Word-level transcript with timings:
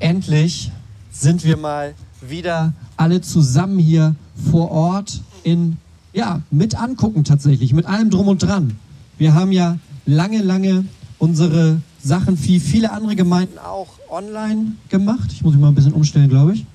Endlich 0.00 0.72
sind 1.12 1.44
wir 1.44 1.58
mal 1.58 1.94
wieder 2.22 2.72
alle 2.96 3.20
zusammen 3.20 3.78
hier 3.78 4.14
vor 4.50 4.70
Ort 4.70 5.20
in, 5.42 5.76
ja, 6.14 6.40
mit 6.50 6.74
angucken 6.74 7.22
tatsächlich, 7.24 7.74
mit 7.74 7.84
allem 7.84 8.08
drum 8.08 8.26
und 8.28 8.42
dran. 8.42 8.78
Wir 9.18 9.34
haben 9.34 9.52
ja 9.52 9.78
lange, 10.06 10.38
lange 10.42 10.86
unsere 11.18 11.82
Sachen 12.02 12.42
wie 12.44 12.60
viele 12.60 12.92
andere 12.92 13.14
Gemeinden 13.14 13.58
auch 13.58 13.88
online 14.08 14.72
gemacht. 14.88 15.32
Ich 15.32 15.42
muss 15.42 15.52
mich 15.52 15.60
mal 15.60 15.68
ein 15.68 15.74
bisschen 15.74 15.92
umstellen, 15.92 16.30
glaube 16.30 16.54
ich. 16.54 16.66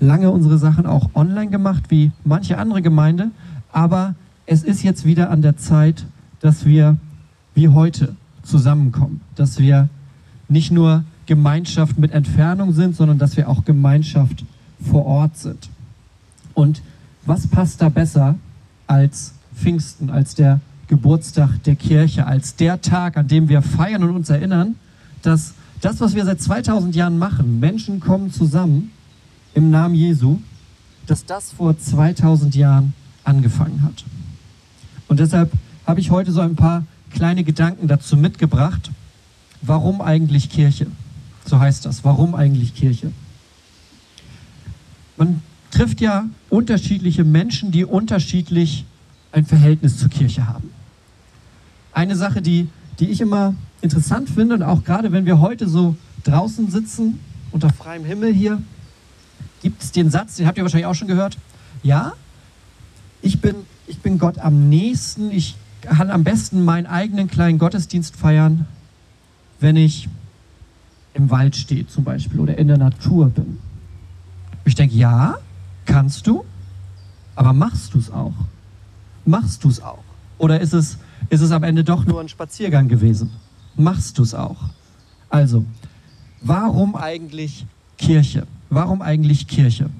Lange 0.00 0.30
unsere 0.30 0.56
Sachen 0.56 0.86
auch 0.86 1.10
online 1.14 1.50
gemacht, 1.50 1.84
wie 1.90 2.12
manche 2.24 2.56
andere 2.56 2.80
Gemeinde. 2.80 3.30
Aber 3.70 4.14
es 4.46 4.62
ist 4.62 4.82
jetzt 4.82 5.04
wieder 5.04 5.28
an 5.28 5.42
der 5.42 5.58
Zeit, 5.58 6.06
dass 6.40 6.64
wir 6.64 6.96
wie 7.60 7.68
heute 7.68 8.16
zusammenkommen. 8.42 9.20
Dass 9.34 9.58
wir 9.58 9.90
nicht 10.48 10.72
nur 10.72 11.04
Gemeinschaft 11.26 11.98
mit 11.98 12.10
Entfernung 12.12 12.72
sind, 12.72 12.96
sondern 12.96 13.18
dass 13.18 13.36
wir 13.36 13.50
auch 13.50 13.66
Gemeinschaft 13.66 14.44
vor 14.90 15.04
Ort 15.04 15.36
sind. 15.36 15.68
Und 16.54 16.80
was 17.26 17.46
passt 17.46 17.82
da 17.82 17.90
besser 17.90 18.36
als 18.86 19.34
Pfingsten, 19.54 20.08
als 20.08 20.34
der 20.34 20.60
Geburtstag 20.88 21.62
der 21.64 21.76
Kirche, 21.76 22.26
als 22.26 22.56
der 22.56 22.80
Tag, 22.80 23.18
an 23.18 23.28
dem 23.28 23.50
wir 23.50 23.60
feiern 23.60 24.02
und 24.04 24.16
uns 24.16 24.30
erinnern, 24.30 24.76
dass 25.20 25.52
das, 25.82 26.00
was 26.00 26.14
wir 26.14 26.24
seit 26.24 26.40
2000 26.40 26.96
Jahren 26.96 27.18
machen, 27.18 27.60
Menschen 27.60 28.00
kommen 28.00 28.32
zusammen 28.32 28.90
im 29.52 29.70
Namen 29.70 29.94
Jesu, 29.94 30.38
dass 31.06 31.26
das 31.26 31.52
vor 31.52 31.78
2000 31.78 32.54
Jahren 32.54 32.94
angefangen 33.22 33.82
hat. 33.82 34.02
Und 35.08 35.20
deshalb 35.20 35.52
habe 35.86 36.00
ich 36.00 36.10
heute 36.10 36.32
so 36.32 36.40
ein 36.40 36.56
paar 36.56 36.84
kleine 37.10 37.44
Gedanken 37.44 37.88
dazu 37.88 38.16
mitgebracht. 38.16 38.90
Warum 39.62 40.00
eigentlich 40.00 40.50
Kirche? 40.50 40.86
So 41.44 41.60
heißt 41.60 41.84
das. 41.84 42.04
Warum 42.04 42.34
eigentlich 42.34 42.74
Kirche? 42.74 43.12
Man 45.16 45.42
trifft 45.70 46.00
ja 46.00 46.26
unterschiedliche 46.48 47.24
Menschen, 47.24 47.70
die 47.70 47.84
unterschiedlich 47.84 48.84
ein 49.32 49.44
Verhältnis 49.44 49.98
zur 49.98 50.08
Kirche 50.08 50.46
haben. 50.46 50.70
Eine 51.92 52.16
Sache, 52.16 52.42
die, 52.42 52.68
die 52.98 53.10
ich 53.10 53.20
immer 53.20 53.54
interessant 53.80 54.28
finde 54.28 54.54
und 54.54 54.62
auch 54.62 54.84
gerade 54.84 55.12
wenn 55.12 55.26
wir 55.26 55.40
heute 55.40 55.68
so 55.68 55.96
draußen 56.24 56.70
sitzen, 56.70 57.20
unter 57.52 57.70
freiem 57.70 58.04
Himmel 58.04 58.32
hier, 58.32 58.62
gibt 59.62 59.82
es 59.82 59.92
den 59.92 60.10
Satz, 60.10 60.36
den 60.36 60.46
habt 60.46 60.56
ihr 60.58 60.64
wahrscheinlich 60.64 60.86
auch 60.86 60.94
schon 60.94 61.08
gehört. 61.08 61.36
Ja, 61.82 62.14
ich 63.22 63.40
bin, 63.40 63.56
ich 63.86 63.98
bin 63.98 64.18
Gott 64.18 64.38
am 64.38 64.68
nächsten, 64.68 65.30
ich 65.30 65.56
kann 65.82 66.10
am 66.10 66.24
besten 66.24 66.64
meinen 66.64 66.86
eigenen 66.86 67.28
kleinen 67.28 67.58
Gottesdienst 67.58 68.16
feiern, 68.16 68.66
wenn 69.60 69.76
ich 69.76 70.08
im 71.14 71.30
Wald 71.30 71.56
stehe 71.56 71.86
zum 71.86 72.04
Beispiel 72.04 72.40
oder 72.40 72.56
in 72.58 72.68
der 72.68 72.78
Natur 72.78 73.28
bin. 73.30 73.58
Ich 74.64 74.74
denke, 74.74 74.94
ja, 74.94 75.36
kannst 75.84 76.26
du, 76.26 76.44
aber 77.34 77.52
machst 77.52 77.94
du 77.94 77.98
es 77.98 78.10
auch? 78.10 78.34
Machst 79.24 79.64
du 79.64 79.68
es 79.68 79.82
auch? 79.82 80.04
Oder 80.38 80.60
ist 80.60 80.72
es, 80.72 80.98
ist 81.28 81.40
es 81.40 81.50
am 81.50 81.62
Ende 81.62 81.84
doch 81.84 82.04
nur 82.06 82.20
ein 82.20 82.28
Spaziergang 82.28 82.88
gewesen? 82.88 83.30
Machst 83.76 84.18
du 84.18 84.22
es 84.22 84.34
auch? 84.34 84.56
Also, 85.28 85.64
warum 86.40 86.96
eigentlich 86.96 87.66
Kirche? 87.98 88.46
Warum 88.68 89.02
eigentlich 89.02 89.46
Kirche? 89.46 89.90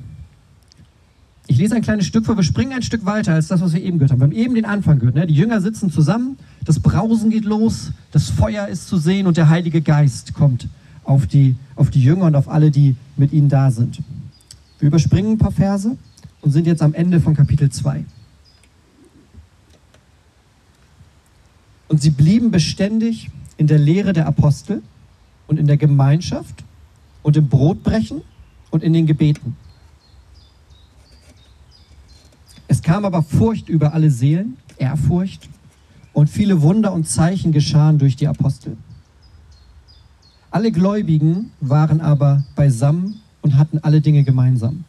Ich 1.50 1.58
lese 1.58 1.74
ein 1.74 1.82
kleines 1.82 2.06
Stück 2.06 2.26
vor, 2.26 2.36
wir 2.36 2.44
springen 2.44 2.74
ein 2.74 2.82
Stück 2.82 3.04
weiter 3.04 3.34
als 3.34 3.48
das, 3.48 3.60
was 3.60 3.72
wir 3.72 3.82
eben 3.82 3.98
gehört 3.98 4.12
haben. 4.12 4.20
Wir 4.20 4.26
haben 4.26 4.32
eben 4.32 4.54
den 4.54 4.64
Anfang 4.64 5.00
gehört. 5.00 5.16
Ne? 5.16 5.26
Die 5.26 5.34
Jünger 5.34 5.60
sitzen 5.60 5.90
zusammen, 5.90 6.38
das 6.64 6.78
Brausen 6.78 7.28
geht 7.28 7.44
los, 7.44 7.90
das 8.12 8.30
Feuer 8.30 8.68
ist 8.68 8.86
zu 8.86 8.98
sehen 8.98 9.26
und 9.26 9.36
der 9.36 9.48
Heilige 9.48 9.80
Geist 9.80 10.32
kommt 10.32 10.68
auf 11.02 11.26
die, 11.26 11.56
auf 11.74 11.90
die 11.90 12.00
Jünger 12.00 12.26
und 12.26 12.36
auf 12.36 12.48
alle, 12.48 12.70
die 12.70 12.94
mit 13.16 13.32
ihnen 13.32 13.48
da 13.48 13.72
sind. 13.72 13.98
Wir 14.78 14.86
überspringen 14.86 15.32
ein 15.32 15.38
paar 15.38 15.50
Verse 15.50 15.96
und 16.40 16.52
sind 16.52 16.68
jetzt 16.68 16.82
am 16.82 16.94
Ende 16.94 17.18
von 17.18 17.34
Kapitel 17.34 17.68
2. 17.68 18.04
Und 21.88 22.00
sie 22.00 22.10
blieben 22.10 22.52
beständig 22.52 23.28
in 23.56 23.66
der 23.66 23.80
Lehre 23.80 24.12
der 24.12 24.28
Apostel 24.28 24.84
und 25.48 25.58
in 25.58 25.66
der 25.66 25.78
Gemeinschaft 25.78 26.62
und 27.24 27.36
im 27.36 27.48
Brotbrechen 27.48 28.22
und 28.70 28.84
in 28.84 28.92
den 28.92 29.06
Gebeten. 29.06 29.56
Es 32.80 32.84
kam 32.84 33.04
aber 33.04 33.22
Furcht 33.22 33.68
über 33.68 33.92
alle 33.92 34.10
Seelen, 34.10 34.56
Ehrfurcht, 34.78 35.50
und 36.14 36.30
viele 36.30 36.62
Wunder 36.62 36.94
und 36.94 37.06
Zeichen 37.06 37.52
geschahen 37.52 37.98
durch 37.98 38.16
die 38.16 38.26
Apostel. 38.26 38.78
Alle 40.50 40.72
Gläubigen 40.72 41.50
waren 41.60 42.00
aber 42.00 42.42
beisammen 42.56 43.20
und 43.42 43.58
hatten 43.58 43.80
alle 43.80 44.00
Dinge 44.00 44.24
gemeinsam. 44.24 44.84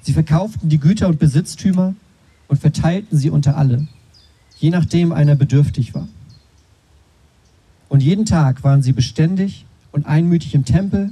Sie 0.00 0.14
verkauften 0.14 0.70
die 0.70 0.78
Güter 0.78 1.08
und 1.08 1.18
Besitztümer 1.18 1.94
und 2.48 2.58
verteilten 2.58 3.18
sie 3.18 3.28
unter 3.28 3.58
alle, 3.58 3.86
je 4.56 4.70
nachdem 4.70 5.12
einer 5.12 5.34
bedürftig 5.34 5.94
war. 5.94 6.08
Und 7.90 8.02
jeden 8.02 8.24
Tag 8.24 8.64
waren 8.64 8.82
sie 8.82 8.92
beständig 8.92 9.66
und 9.92 10.06
einmütig 10.06 10.54
im 10.54 10.64
Tempel 10.64 11.10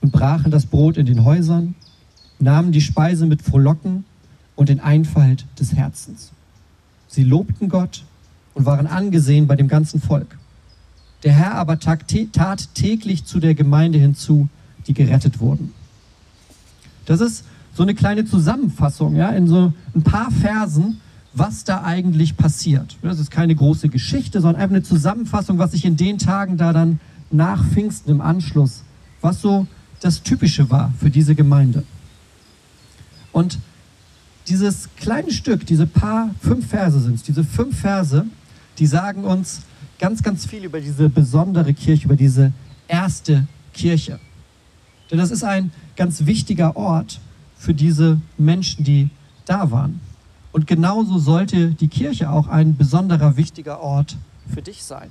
und 0.00 0.12
brachen 0.12 0.52
das 0.52 0.66
Brot 0.66 0.96
in 0.96 1.06
den 1.06 1.24
Häusern, 1.24 1.74
nahmen 2.38 2.70
die 2.70 2.80
Speise 2.80 3.26
mit 3.26 3.42
Frohlocken 3.42 4.04
und 4.56 4.70
in 4.70 4.80
Einfalt 4.80 5.46
des 5.58 5.74
Herzens. 5.74 6.32
Sie 7.08 7.24
lobten 7.24 7.68
Gott 7.68 8.04
und 8.54 8.66
waren 8.66 8.86
angesehen 8.86 9.46
bei 9.46 9.56
dem 9.56 9.68
ganzen 9.68 10.00
Volk. 10.00 10.38
Der 11.22 11.32
Herr 11.32 11.54
aber 11.54 11.78
tat 11.78 12.06
täglich 12.74 13.24
zu 13.24 13.38
der 13.38 13.54
Gemeinde 13.54 13.98
hinzu, 13.98 14.48
die 14.86 14.94
gerettet 14.94 15.40
wurden. 15.40 15.72
Das 17.06 17.20
ist 17.20 17.44
so 17.74 17.82
eine 17.82 17.94
kleine 17.94 18.24
Zusammenfassung, 18.24 19.16
ja, 19.16 19.30
in 19.30 19.46
so 19.46 19.72
ein 19.94 20.02
paar 20.02 20.30
Versen, 20.30 21.00
was 21.32 21.64
da 21.64 21.82
eigentlich 21.84 22.36
passiert. 22.36 22.96
Das 23.02 23.18
ist 23.18 23.30
keine 23.30 23.54
große 23.54 23.88
Geschichte, 23.88 24.40
sondern 24.40 24.60
einfach 24.60 24.76
eine 24.76 24.82
Zusammenfassung, 24.82 25.58
was 25.58 25.70
sich 25.70 25.84
in 25.84 25.96
den 25.96 26.18
Tagen 26.18 26.56
da 26.56 26.72
dann 26.72 27.00
nach 27.30 27.64
Pfingsten 27.64 28.10
im 28.10 28.20
Anschluss, 28.20 28.82
was 29.22 29.40
so 29.40 29.66
das 30.00 30.22
Typische 30.22 30.70
war 30.70 30.92
für 30.98 31.10
diese 31.10 31.34
Gemeinde. 31.34 31.84
Und 33.32 33.58
dieses 34.48 34.88
kleine 34.96 35.30
Stück, 35.30 35.66
diese 35.66 35.86
paar, 35.86 36.30
fünf 36.40 36.68
Verse 36.68 36.98
sind 37.00 37.14
es, 37.14 37.22
diese 37.22 37.44
fünf 37.44 37.80
Verse, 37.80 38.26
die 38.78 38.86
sagen 38.86 39.24
uns 39.24 39.62
ganz, 39.98 40.22
ganz 40.22 40.46
viel 40.46 40.64
über 40.64 40.80
diese 40.80 41.08
besondere 41.08 41.74
Kirche, 41.74 42.06
über 42.06 42.16
diese 42.16 42.52
erste 42.88 43.46
Kirche. 43.72 44.18
Denn 45.10 45.18
das 45.18 45.30
ist 45.30 45.44
ein 45.44 45.70
ganz 45.96 46.26
wichtiger 46.26 46.76
Ort 46.76 47.20
für 47.56 47.74
diese 47.74 48.20
Menschen, 48.38 48.84
die 48.84 49.10
da 49.44 49.70
waren. 49.70 50.00
Und 50.50 50.66
genauso 50.66 51.18
sollte 51.18 51.70
die 51.70 51.88
Kirche 51.88 52.30
auch 52.30 52.48
ein 52.48 52.76
besonderer, 52.76 53.36
wichtiger 53.36 53.80
Ort 53.80 54.16
für 54.52 54.62
dich 54.62 54.82
sein. 54.82 55.10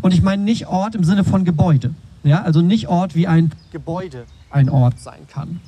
Und 0.00 0.14
ich 0.14 0.22
meine 0.22 0.42
nicht 0.42 0.66
Ort 0.66 0.94
im 0.94 1.04
Sinne 1.04 1.24
von 1.24 1.44
Gebäude. 1.44 1.94
Ja, 2.24 2.42
also 2.42 2.62
nicht 2.62 2.88
Ort 2.88 3.14
wie 3.14 3.26
ein 3.26 3.52
Gebäude 3.72 4.24
ein 4.50 4.68
Ort 4.68 4.98
sein 4.98 5.26
kann 5.28 5.60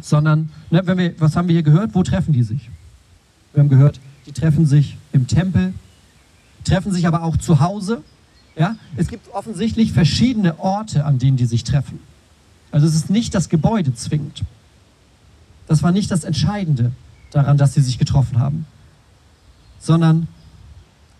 sondern, 0.00 0.50
ne, 0.70 0.86
wenn 0.86 0.98
wir, 0.98 1.20
was 1.20 1.36
haben 1.36 1.48
wir 1.48 1.54
hier 1.54 1.62
gehört? 1.62 1.94
Wo 1.94 2.02
treffen 2.02 2.32
die 2.32 2.42
sich? 2.42 2.70
Wir 3.52 3.62
haben 3.62 3.68
gehört, 3.68 4.00
die 4.26 4.32
treffen 4.32 4.66
sich 4.66 4.96
im 5.12 5.26
Tempel, 5.26 5.72
treffen 6.64 6.92
sich 6.92 7.06
aber 7.06 7.22
auch 7.22 7.36
zu 7.36 7.60
Hause. 7.60 8.02
Ja? 8.56 8.76
Es 8.96 9.08
gibt 9.08 9.32
offensichtlich 9.32 9.92
verschiedene 9.92 10.58
Orte, 10.58 11.04
an 11.04 11.18
denen 11.18 11.36
die 11.36 11.46
sich 11.46 11.64
treffen. 11.64 12.00
Also 12.70 12.86
es 12.86 12.94
ist 12.94 13.10
nicht 13.10 13.34
das 13.34 13.48
Gebäude 13.48 13.94
zwingend. 13.94 14.44
Das 15.66 15.82
war 15.82 15.92
nicht 15.92 16.10
das 16.10 16.24
Entscheidende 16.24 16.92
daran, 17.30 17.56
dass 17.58 17.74
sie 17.74 17.80
sich 17.80 17.98
getroffen 17.98 18.38
haben, 18.38 18.66
sondern 19.78 20.28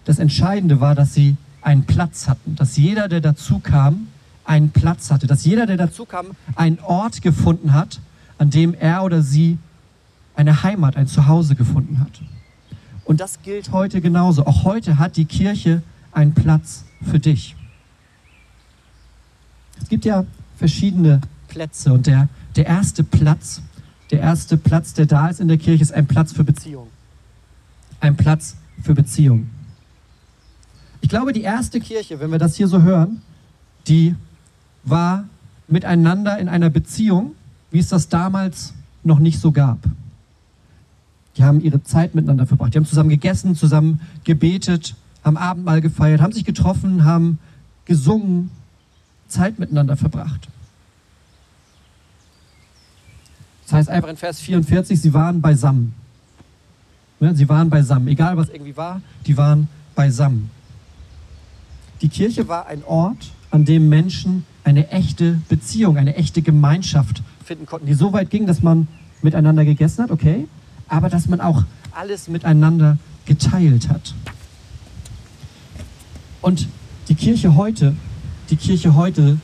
das 0.05 0.19
Entscheidende 0.19 0.81
war, 0.81 0.95
dass 0.95 1.15
sie 1.15 1.37
einen 1.61 1.85
Platz 1.85 2.29
hatten, 2.29 2.57
dass 2.57 2.77
jeder, 2.77 3.09
der 3.09 3.21
dazu 3.21 3.59
kam, 3.59 4.09
einen 4.45 4.71
Platz 4.71 5.11
hatte, 5.11 5.27
dass 5.27 5.45
jeder, 5.45 5.67
der 5.67 5.77
dazu 5.77 6.07
kam, 6.07 6.29
einen 6.55 6.79
Ort 6.81 7.21
gefunden 7.21 7.75
hat, 7.75 8.01
an 8.39 8.51
dem 8.51 8.75
er 8.75 9.03
oder 9.03 9.23
sie 9.23 9.59
eine 10.35 10.63
Heimat, 10.63 10.97
ein 10.97 11.07
Zuhause 11.07 11.57
gefunden 11.57 12.01
hat. 12.01 12.23
Und 13.05 13.21
das 13.21 13.43
gilt 13.43 13.73
heute 13.73 14.01
genauso. 14.01 14.47
Auch 14.47 14.65
heute 14.65 14.99
hat 14.99 15.17
die 15.17 15.25
Kirche 15.25 15.83
ein 16.13 16.35
Platz 16.35 16.85
für 17.03 17.19
dich. 17.19 17.57
Es 19.81 19.89
gibt 19.89 20.05
ja 20.05 20.25
verschiedene 20.57 21.21
Plätze 21.49 21.93
und 21.93 22.07
der, 22.07 22.29
der 22.57 22.67
erste 22.67 23.05
Platz, 23.05 23.63
der 24.11 24.21
erste 24.21 24.57
Platz, 24.57 24.93
der 24.95 25.07
da 25.07 25.29
ist 25.29 25.41
in 25.41 25.49
der 25.49 25.59
Kirche, 25.59 25.83
ist 25.83 25.93
ein 25.93 26.07
Platz 26.07 26.33
für 26.33 26.45
Beziehung. 26.45 26.89
Ein 28.01 28.17
Platz 28.17 28.57
für 28.83 28.95
Beziehung. 28.95 29.51
Ich 31.01 31.09
glaube, 31.09 31.33
die 31.33 31.43
erste 31.43 31.81
Kirche, 31.81 32.21
wenn 32.21 32.31
wir 32.31 32.39
das 32.39 32.57
hier 32.57 32.69
so 32.69 32.83
hören, 32.83 33.23
die 33.87 34.15
war 34.85 35.25
miteinander 35.69 36.39
in 36.39 36.49
einer 36.49 36.71
Beziehung, 36.71 37.35
wie 37.71 37.79
es 37.79 37.89
das 37.89 38.09
damals 38.09 38.75
noch 39.05 39.19
nicht 39.19 39.41
so 39.41 39.53
gab. 39.53 39.79
Die 41.37 41.45
haben 41.45 41.61
ihre 41.61 41.83
Zeit 41.83 42.15
miteinander 42.15 42.47
verbracht. 42.47 42.75
Die 42.75 42.79
haben 42.79 42.87
zusammen 42.87 43.11
gegessen, 43.11 43.55
zusammen 43.55 44.01
gebetet, 44.25 44.97
haben 45.25 45.37
Abendmahl 45.37 45.81
gefeiert, 45.81 46.21
haben 46.21 46.33
sich 46.33 46.45
getroffen, 46.45 47.05
haben 47.05 47.39
gesungen, 47.85 48.51
Zeit 49.29 49.59
miteinander 49.59 49.97
verbracht. 49.97 50.49
Das 53.65 53.75
heißt 53.75 53.89
einfach 53.91 54.09
in 54.09 54.17
Vers 54.17 54.41
44, 54.41 55.01
sie 55.01 55.13
waren 55.13 55.41
beisammen. 55.41 55.95
Ja, 57.21 57.35
sie 57.35 57.49
waren 57.49 57.69
beisammen. 57.69 58.09
Egal 58.09 58.37
was 58.37 58.49
irgendwie 58.49 58.77
war, 58.77 59.03
die 59.27 59.37
waren 59.37 59.69
beisammen. 59.95 60.51
Die 62.01 62.09
Kirche 62.09 62.49
war 62.49 62.67
ein 62.67 62.83
Ort, 62.85 63.33
an 63.51 63.65
dem 63.65 63.89
Menschen 63.89 64.45
eine 64.65 64.91
echte 64.91 65.39
Beziehung, 65.49 65.97
eine 65.97 66.17
echte 66.17 66.43
Gemeinschaft 66.43 67.23
finden 67.49 67.67
konnten, 67.67 67.87
die 67.87 67.95
so 67.95 68.13
weit 68.13 68.31
ging, 68.31 68.47
dass 68.47 68.63
man 68.63 68.87
miteinander 69.23 69.65
gegessen 69.65 70.05
hat, 70.05 70.11
okay, 70.11 70.47
aber 70.87 71.09
dass 71.09 71.29
man 71.29 71.41
auch 71.41 71.65
alles 71.93 72.29
miteinander 72.29 72.99
geteilt 73.25 73.89
hat. 73.89 74.15
Und 76.43 76.69
die 77.09 77.15
Kirche 77.15 77.57
heute, 77.57 77.97
die 78.51 78.57
Kirche 78.57 78.95
heute 78.95 79.39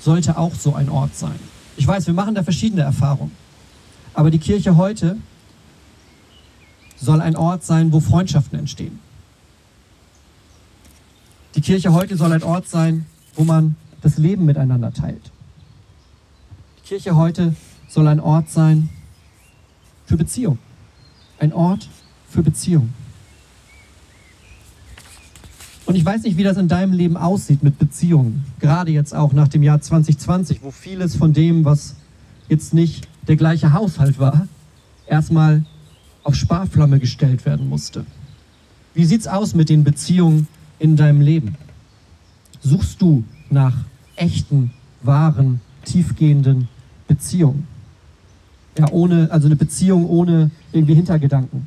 sollte 0.00 0.38
auch 0.38 0.54
so 0.54 0.74
ein 0.74 0.88
Ort 0.88 1.14
sein. 1.14 1.38
Ich 1.76 1.86
weiß, 1.86 2.06
wir 2.06 2.14
machen 2.14 2.34
da 2.34 2.42
verschiedene 2.42 2.82
Erfahrungen, 2.82 3.32
aber 4.14 4.30
die 4.30 4.38
Kirche 4.38 4.76
heute 4.76 5.18
soll 6.96 7.20
ein 7.20 7.36
Ort 7.36 7.64
sein, 7.64 7.92
wo 7.92 8.00
Freundschaften 8.00 8.58
entstehen. 8.58 8.98
Die 11.54 11.60
Kirche 11.60 11.92
heute 11.92 12.16
soll 12.16 12.32
ein 12.32 12.42
Ort 12.42 12.68
sein, 12.68 13.04
wo 13.34 13.44
man 13.44 13.76
das 14.00 14.16
Leben 14.16 14.46
miteinander 14.46 14.92
teilt. 14.92 15.31
Kirche 16.84 17.14
heute 17.14 17.54
soll 17.88 18.08
ein 18.08 18.18
Ort 18.18 18.50
sein 18.50 18.88
für 20.04 20.16
Beziehung. 20.16 20.58
Ein 21.38 21.52
Ort 21.52 21.88
für 22.28 22.42
Beziehung. 22.42 22.92
Und 25.86 25.94
ich 25.94 26.04
weiß 26.04 26.22
nicht, 26.22 26.36
wie 26.36 26.42
das 26.42 26.56
in 26.56 26.68
deinem 26.68 26.92
Leben 26.92 27.16
aussieht 27.16 27.62
mit 27.62 27.78
Beziehungen. 27.78 28.44
Gerade 28.58 28.90
jetzt 28.90 29.14
auch 29.14 29.32
nach 29.32 29.48
dem 29.48 29.62
Jahr 29.62 29.80
2020, 29.80 30.62
wo 30.62 30.70
vieles 30.70 31.14
von 31.14 31.32
dem, 31.32 31.64
was 31.64 31.94
jetzt 32.48 32.74
nicht 32.74 33.06
der 33.28 33.36
gleiche 33.36 33.72
Haushalt 33.72 34.18
war, 34.18 34.48
erstmal 35.06 35.64
auf 36.24 36.34
Sparflamme 36.34 36.98
gestellt 36.98 37.46
werden 37.46 37.68
musste. 37.68 38.06
Wie 38.94 39.04
sieht's 39.04 39.28
aus 39.28 39.54
mit 39.54 39.68
den 39.68 39.84
Beziehungen 39.84 40.48
in 40.78 40.96
deinem 40.96 41.20
Leben? 41.20 41.56
Suchst 42.60 43.00
du 43.00 43.24
nach 43.50 43.76
echten, 44.16 44.72
wahren, 45.02 45.60
tiefgehenden 45.84 46.68
Beziehungen? 47.08 47.66
Ja, 48.78 48.90
ohne, 48.90 49.30
also 49.30 49.46
eine 49.46 49.56
Beziehung 49.56 50.08
ohne 50.08 50.50
irgendwie 50.72 50.94
Hintergedanken. 50.94 51.66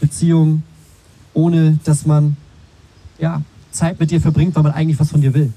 Beziehung 0.00 0.62
ohne, 1.34 1.78
dass 1.84 2.06
man 2.06 2.36
ja, 3.18 3.42
Zeit 3.70 4.00
mit 4.00 4.10
dir 4.10 4.20
verbringt, 4.20 4.54
weil 4.54 4.62
man 4.62 4.72
eigentlich 4.72 4.98
was 4.98 5.10
von 5.10 5.20
dir 5.20 5.34
will. 5.34 5.52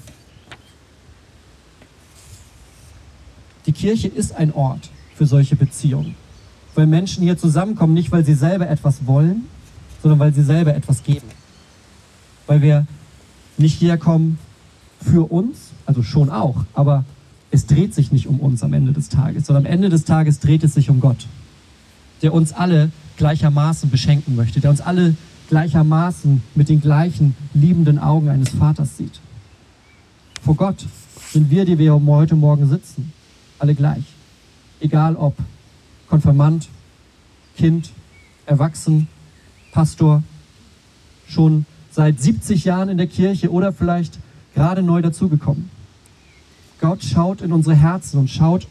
Die 3.65 3.71
Kirche 3.71 4.07
ist 4.07 4.35
ein 4.35 4.53
Ort 4.53 4.89
für 5.15 5.25
solche 5.25 5.55
Beziehungen. 5.55 6.15
Weil 6.75 6.87
Menschen 6.87 7.23
hier 7.23 7.37
zusammenkommen, 7.37 7.93
nicht 7.93 8.11
weil 8.11 8.25
sie 8.25 8.33
selber 8.33 8.69
etwas 8.69 9.05
wollen, 9.05 9.43
sondern 10.01 10.19
weil 10.19 10.33
sie 10.33 10.43
selber 10.43 10.75
etwas 10.75 11.03
geben. 11.03 11.27
Weil 12.47 12.61
wir 12.61 12.85
nicht 13.57 13.79
herkommen 13.79 14.37
für 14.99 15.31
uns, 15.31 15.71
also 15.85 16.03
schon 16.03 16.29
auch, 16.29 16.65
aber 16.73 17.05
es 17.53 17.67
dreht 17.67 17.93
sich 17.93 18.11
nicht 18.11 18.25
um 18.25 18.39
uns 18.39 18.63
am 18.63 18.73
Ende 18.73 18.93
des 18.93 19.09
Tages, 19.09 19.45
sondern 19.45 19.67
am 19.67 19.71
Ende 19.71 19.89
des 19.89 20.05
Tages 20.05 20.39
dreht 20.39 20.63
es 20.63 20.73
sich 20.73 20.89
um 20.89 20.99
Gott, 20.99 21.27
der 22.23 22.33
uns 22.33 22.51
alle 22.51 22.91
gleichermaßen 23.17 23.91
beschenken 23.91 24.35
möchte, 24.35 24.59
der 24.59 24.71
uns 24.71 24.81
alle 24.81 25.15
gleichermaßen 25.49 26.41
mit 26.55 26.67
den 26.67 26.81
gleichen 26.81 27.35
liebenden 27.53 27.99
Augen 27.99 28.29
eines 28.29 28.49
Vaters 28.49 28.97
sieht. 28.97 29.19
Vor 30.41 30.55
Gott 30.55 30.83
sind 31.31 31.51
wir, 31.51 31.63
die 31.65 31.77
wir 31.77 31.93
heute 31.93 32.35
Morgen 32.35 32.67
sitzen, 32.67 33.13
alle 33.59 33.75
gleich. 33.75 34.03
Egal 34.79 35.15
ob 35.15 35.35
Konfirmand, 36.09 36.69
Kind, 37.55 37.91
Erwachsen, 38.47 39.07
Pastor, 39.71 40.23
schon 41.27 41.67
seit 41.91 42.19
70 42.19 42.65
Jahren 42.65 42.89
in 42.89 42.97
der 42.97 43.05
Kirche 43.05 43.51
oder 43.51 43.71
vielleicht 43.73 44.17
gerade 44.55 44.81
neu 44.81 45.03
dazugekommen. 45.03 45.69
Gott 46.79 47.03
schaut 47.03 47.41
in 47.41 47.51
unsere 47.51 47.75
Herzen 47.75 48.19
und 48.19 48.29
schaut 48.29 48.67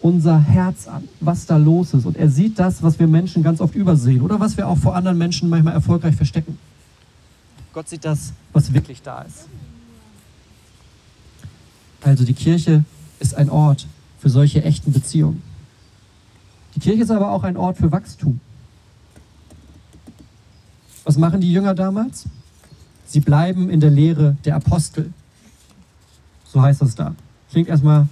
unser 0.00 0.38
Herz 0.38 0.86
an, 0.86 1.08
was 1.20 1.46
da 1.46 1.56
los 1.56 1.94
ist. 1.94 2.06
Und 2.06 2.16
er 2.16 2.28
sieht 2.28 2.58
das, 2.58 2.82
was 2.82 2.98
wir 2.98 3.06
Menschen 3.06 3.42
ganz 3.42 3.60
oft 3.60 3.74
übersehen 3.74 4.20
oder 4.20 4.38
was 4.38 4.56
wir 4.56 4.68
auch 4.68 4.78
vor 4.78 4.94
anderen 4.94 5.18
Menschen 5.18 5.48
manchmal 5.48 5.74
erfolgreich 5.74 6.14
verstecken. 6.14 6.58
Gott 7.72 7.88
sieht 7.88 8.04
das, 8.04 8.32
was 8.52 8.72
wirklich 8.72 9.02
da 9.02 9.22
ist. 9.22 9.46
Also 12.02 12.24
die 12.24 12.34
Kirche 12.34 12.84
ist 13.18 13.34
ein 13.34 13.50
Ort 13.50 13.86
für 14.18 14.28
solche 14.28 14.62
echten 14.62 14.92
Beziehungen. 14.92 15.42
Die 16.74 16.80
Kirche 16.80 17.02
ist 17.02 17.10
aber 17.10 17.32
auch 17.32 17.42
ein 17.42 17.56
Ort 17.56 17.78
für 17.78 17.90
Wachstum. 17.90 18.40
Was 21.04 21.16
machen 21.16 21.40
die 21.40 21.52
Jünger 21.52 21.74
damals? 21.74 22.26
Sie 23.06 23.20
bleiben 23.20 23.70
in 23.70 23.80
der 23.80 23.90
Lehre 23.90 24.36
der 24.44 24.56
Apostel. 24.56 25.12
So 26.44 26.62
heißt 26.62 26.82
das 26.82 26.94
da. 26.94 27.14
Klingt 27.50 27.68
erstmal 27.68 28.06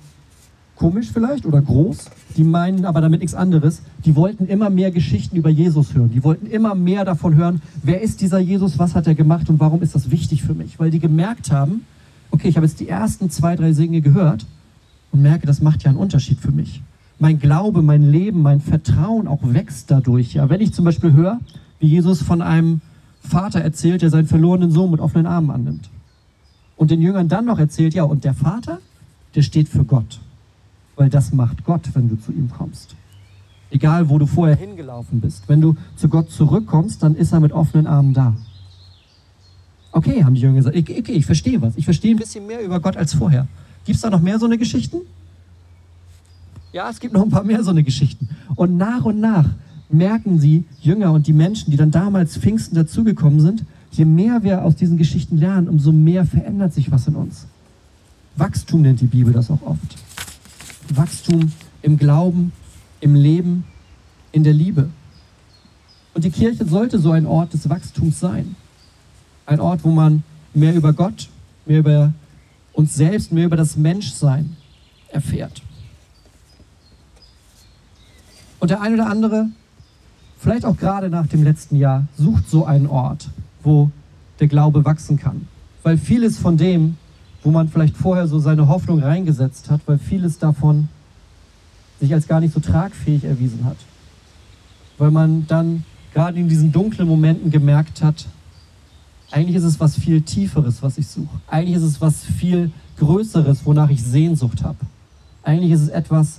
komisch 0.76 1.10
vielleicht 1.12 1.46
oder 1.46 1.60
groß. 1.60 2.10
Die 2.36 2.44
meinen 2.44 2.84
aber 2.84 3.00
damit 3.00 3.20
nichts 3.20 3.34
anderes. 3.34 3.82
Die 4.04 4.16
wollten 4.16 4.46
immer 4.46 4.70
mehr 4.70 4.90
Geschichten 4.90 5.36
über 5.36 5.50
Jesus 5.50 5.94
hören. 5.94 6.10
Die 6.12 6.24
wollten 6.24 6.46
immer 6.46 6.74
mehr 6.74 7.04
davon 7.04 7.36
hören, 7.36 7.62
wer 7.82 8.00
ist 8.00 8.20
dieser 8.20 8.38
Jesus, 8.38 8.78
was 8.78 8.94
hat 8.94 9.06
er 9.06 9.14
gemacht 9.14 9.48
und 9.48 9.60
warum 9.60 9.82
ist 9.82 9.94
das 9.94 10.10
wichtig 10.10 10.42
für 10.42 10.54
mich. 10.54 10.78
Weil 10.80 10.90
die 10.90 10.98
gemerkt 10.98 11.52
haben, 11.52 11.82
okay, 12.30 12.48
ich 12.48 12.56
habe 12.56 12.66
jetzt 12.66 12.80
die 12.80 12.88
ersten 12.88 13.30
zwei, 13.30 13.54
drei 13.56 13.72
Singe 13.72 14.00
gehört 14.00 14.46
und 15.12 15.22
merke, 15.22 15.46
das 15.46 15.60
macht 15.60 15.84
ja 15.84 15.90
einen 15.90 15.98
Unterschied 15.98 16.40
für 16.40 16.50
mich. 16.50 16.82
Mein 17.20 17.38
Glaube, 17.38 17.82
mein 17.82 18.10
Leben, 18.10 18.42
mein 18.42 18.60
Vertrauen 18.60 19.28
auch 19.28 19.40
wächst 19.42 19.90
dadurch. 19.90 20.34
Ja, 20.34 20.50
wenn 20.50 20.60
ich 20.60 20.74
zum 20.74 20.84
Beispiel 20.84 21.12
höre, 21.12 21.38
wie 21.78 21.86
Jesus 21.86 22.20
von 22.20 22.42
einem 22.42 22.80
Vater 23.20 23.60
erzählt, 23.60 24.02
der 24.02 24.10
seinen 24.10 24.26
verlorenen 24.26 24.72
Sohn 24.72 24.90
mit 24.90 25.00
offenen 25.00 25.26
Armen 25.26 25.50
annimmt. 25.50 25.88
Und 26.76 26.90
den 26.90 27.00
Jüngern 27.00 27.28
dann 27.28 27.44
noch 27.44 27.60
erzählt, 27.60 27.94
ja, 27.94 28.02
und 28.02 28.24
der 28.24 28.34
Vater, 28.34 28.80
der 29.34 29.42
steht 29.42 29.68
für 29.68 29.84
Gott. 29.84 30.20
Weil 30.96 31.10
das 31.10 31.32
macht 31.32 31.64
Gott, 31.64 31.82
wenn 31.94 32.08
du 32.08 32.16
zu 32.16 32.32
ihm 32.32 32.50
kommst. 32.50 32.94
Egal, 33.70 34.08
wo 34.08 34.18
du 34.18 34.26
vorher 34.26 34.56
hingelaufen 34.56 35.20
bist. 35.20 35.48
Wenn 35.48 35.60
du 35.60 35.76
zu 35.96 36.08
Gott 36.08 36.30
zurückkommst, 36.30 37.02
dann 37.02 37.16
ist 37.16 37.32
er 37.32 37.40
mit 37.40 37.52
offenen 37.52 37.86
Armen 37.86 38.14
da. 38.14 38.34
Okay, 39.90 40.24
haben 40.24 40.34
die 40.34 40.40
Jünger 40.40 40.56
gesagt. 40.56 40.76
Okay, 40.76 41.02
ich 41.06 41.26
verstehe 41.26 41.60
was. 41.60 41.76
Ich 41.76 41.84
verstehe 41.84 42.14
ein 42.14 42.18
bisschen 42.18 42.46
mehr 42.46 42.62
über 42.62 42.80
Gott 42.80 42.96
als 42.96 43.14
vorher. 43.14 43.46
Gibt 43.84 43.96
es 43.96 44.02
da 44.02 44.10
noch 44.10 44.20
mehr 44.20 44.38
so 44.38 44.46
eine 44.46 44.58
Geschichten? 44.58 44.98
Ja, 46.72 46.90
es 46.90 46.98
gibt 46.98 47.14
noch 47.14 47.22
ein 47.22 47.30
paar 47.30 47.44
mehr 47.44 47.62
so 47.62 47.70
eine 47.70 47.84
Geschichten. 47.84 48.28
Und 48.56 48.76
nach 48.76 49.04
und 49.04 49.20
nach 49.20 49.48
merken 49.88 50.38
sie, 50.40 50.64
Jünger 50.80 51.12
und 51.12 51.26
die 51.26 51.32
Menschen, 51.32 51.70
die 51.70 51.76
dann 51.76 51.90
damals 51.90 52.36
Pfingsten 52.36 52.74
dazugekommen 52.74 53.40
sind, 53.40 53.64
je 53.92 54.04
mehr 54.04 54.42
wir 54.42 54.64
aus 54.64 54.74
diesen 54.74 54.98
Geschichten 54.98 55.38
lernen, 55.38 55.68
umso 55.68 55.92
mehr 55.92 56.24
verändert 56.24 56.74
sich 56.74 56.90
was 56.90 57.06
in 57.06 57.14
uns. 57.14 57.46
Wachstum 58.36 58.82
nennt 58.82 59.00
die 59.00 59.06
Bibel 59.06 59.32
das 59.32 59.50
auch 59.50 59.62
oft. 59.62 59.96
Wachstum 60.88 61.52
im 61.82 61.98
Glauben, 61.98 62.52
im 63.00 63.14
Leben, 63.14 63.64
in 64.32 64.42
der 64.42 64.52
Liebe. 64.52 64.90
Und 66.14 66.24
die 66.24 66.30
Kirche 66.30 66.64
sollte 66.64 66.98
so 66.98 67.12
ein 67.12 67.26
Ort 67.26 67.52
des 67.54 67.68
Wachstums 67.68 68.20
sein. 68.20 68.56
Ein 69.46 69.60
Ort, 69.60 69.84
wo 69.84 69.90
man 69.90 70.22
mehr 70.52 70.74
über 70.74 70.92
Gott, 70.92 71.28
mehr 71.66 71.80
über 71.80 72.12
uns 72.72 72.94
selbst, 72.94 73.32
mehr 73.32 73.46
über 73.46 73.56
das 73.56 73.76
Menschsein 73.76 74.56
erfährt. 75.08 75.62
Und 78.58 78.70
der 78.70 78.80
eine 78.80 78.94
oder 78.94 79.08
andere, 79.08 79.48
vielleicht 80.38 80.64
auch 80.64 80.76
gerade 80.76 81.10
nach 81.10 81.26
dem 81.26 81.42
letzten 81.44 81.76
Jahr, 81.76 82.06
sucht 82.16 82.48
so 82.48 82.64
einen 82.64 82.86
Ort, 82.86 83.28
wo 83.62 83.90
der 84.40 84.48
Glaube 84.48 84.84
wachsen 84.84 85.18
kann. 85.18 85.46
Weil 85.82 85.98
vieles 85.98 86.38
von 86.38 86.56
dem, 86.56 86.96
wo 87.44 87.50
man 87.50 87.68
vielleicht 87.68 87.96
vorher 87.96 88.26
so 88.26 88.40
seine 88.40 88.66
Hoffnung 88.66 89.00
reingesetzt 89.00 89.70
hat, 89.70 89.80
weil 89.86 89.98
vieles 89.98 90.38
davon 90.38 90.88
sich 92.00 92.12
als 92.12 92.26
gar 92.26 92.40
nicht 92.40 92.52
so 92.52 92.60
tragfähig 92.60 93.24
erwiesen 93.24 93.64
hat. 93.64 93.76
Weil 94.98 95.12
man 95.12 95.46
dann 95.46 95.84
gerade 96.12 96.38
in 96.38 96.48
diesen 96.48 96.72
dunklen 96.72 97.06
Momenten 97.06 97.50
gemerkt 97.50 98.02
hat, 98.02 98.26
Eigentlich 99.34 99.56
ist 99.56 99.64
es 99.64 99.80
was 99.80 99.98
viel 99.98 100.22
Tieferes, 100.22 100.80
was 100.80 100.96
ich 100.96 101.08
suche. 101.08 101.40
Eigentlich 101.48 101.74
ist 101.74 101.82
es 101.82 102.00
was 102.00 102.24
viel 102.24 102.70
Größeres, 102.98 103.66
wonach 103.66 103.90
ich 103.90 104.00
Sehnsucht 104.00 104.62
habe. 104.62 104.78
Eigentlich 105.42 105.72
ist 105.72 105.80
es 105.80 105.88
etwas, 105.88 106.38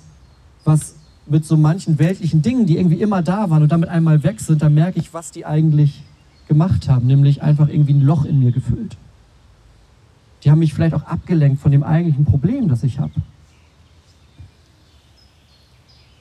was 0.63 0.95
mit 1.27 1.43
so 1.43 1.57
manchen 1.57 1.99
weltlichen 1.99 2.41
Dingen, 2.41 2.65
die 2.65 2.77
irgendwie 2.77 3.01
immer 3.01 3.21
da 3.21 3.49
waren 3.49 3.63
und 3.63 3.71
damit 3.73 3.89
einmal 3.89 4.23
weg 4.23 4.39
sind, 4.39 4.61
da 4.61 4.69
merke 4.69 4.97
ich, 4.97 5.13
was 5.13 5.31
die 5.31 5.45
eigentlich 5.45 6.03
gemacht 6.47 6.87
haben, 6.87 7.05
nämlich 7.05 7.41
einfach 7.41 7.67
irgendwie 7.67 7.95
ein 7.95 8.01
Loch 8.01 8.23
in 8.23 8.39
mir 8.39 8.53
gefüllt. 8.53 8.95
Die 10.45 10.51
haben 10.51 10.59
mich 10.59 10.75
vielleicht 10.75 10.93
auch 10.93 11.03
abgelenkt 11.03 11.59
von 11.59 11.71
dem 11.71 11.81
eigentlichen 11.81 12.23
Problem, 12.23 12.69
das 12.69 12.83
ich 12.83 12.99
habe. 12.99 13.11